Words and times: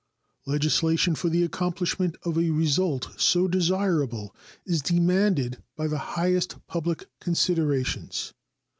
Legislation 0.47 1.13
for 1.13 1.29
the 1.29 1.43
accomplishment 1.43 2.17
of 2.23 2.35
a 2.35 2.49
result 2.49 3.09
so 3.21 3.47
desirable 3.47 4.35
is 4.65 4.81
demanded 4.81 5.61
by 5.75 5.85
the 5.85 5.99
highest 6.17 6.55
public 6.65 7.05
considerations. 7.19 8.33